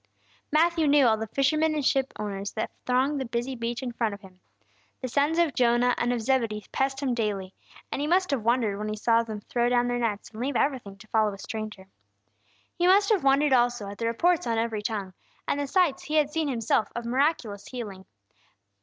Matthew 0.51 0.87
knew 0.87 1.05
all 1.05 1.17
the 1.17 1.27
fishermen 1.27 1.75
and 1.75 1.85
ship 1.85 2.11
owners 2.17 2.53
that 2.53 2.71
thronged 2.87 3.21
the 3.21 3.25
busy 3.25 3.55
beach 3.55 3.83
in 3.83 3.91
front 3.91 4.15
of 4.15 4.21
him. 4.21 4.39
The 4.99 5.07
sons 5.07 5.37
of 5.37 5.53
Jonah 5.53 5.93
and 5.99 6.11
of 6.11 6.21
Zebedee 6.21 6.65
passed 6.71 7.01
him 7.03 7.13
daily; 7.13 7.53
and 7.91 8.01
he 8.01 8.07
must 8.07 8.31
have 8.31 8.41
wondered 8.41 8.79
when 8.79 8.89
he 8.89 8.95
saw 8.95 9.21
them 9.21 9.41
throw 9.41 9.69
down 9.69 9.87
their 9.89 9.99
nets 9.99 10.31
and 10.31 10.41
leave 10.41 10.55
everything 10.55 10.97
to 10.97 11.07
follow 11.09 11.31
a 11.33 11.37
stranger. 11.37 11.85
He 12.73 12.87
must 12.87 13.09
have 13.11 13.23
wondered 13.23 13.53
also 13.53 13.89
at 13.89 13.99
the 13.99 14.07
reports 14.07 14.47
on 14.47 14.57
every 14.57 14.81
tongue, 14.81 15.13
and 15.47 15.59
the 15.59 15.67
sights 15.67 16.01
he 16.05 16.15
had 16.15 16.31
seen 16.31 16.47
himself 16.47 16.87
of 16.95 17.05
miraculous 17.05 17.67
healing. 17.67 18.07